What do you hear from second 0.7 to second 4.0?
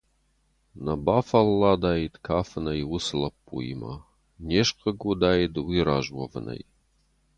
Нӕ бафӕлладаид кафынӕй уыцы лӕппуимӕ,